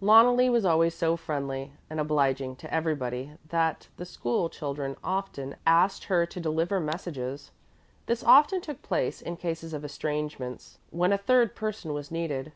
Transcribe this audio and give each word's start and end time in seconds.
Loneli 0.00 0.48
was 0.48 0.64
always 0.64 0.94
so 0.94 1.16
friendly 1.16 1.72
and 1.90 1.98
obliging 1.98 2.54
to 2.54 2.72
everybody 2.72 3.32
that 3.48 3.88
the 3.96 4.04
school 4.04 4.48
children 4.48 4.94
often 5.02 5.56
asked 5.66 6.04
her 6.04 6.24
to 6.24 6.38
deliver 6.38 6.78
messages. 6.78 7.50
This 8.06 8.22
often 8.22 8.60
took 8.60 8.82
place 8.82 9.20
in 9.20 9.36
cases 9.36 9.74
of 9.74 9.84
estrangements 9.84 10.78
when 10.90 11.12
a 11.12 11.18
third 11.18 11.56
person 11.56 11.92
was 11.92 12.12
needed. 12.12 12.52